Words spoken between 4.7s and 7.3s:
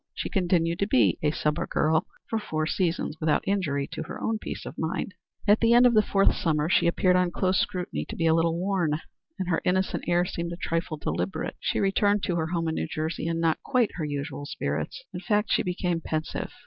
mind. At the end of the fourth summer she appeared on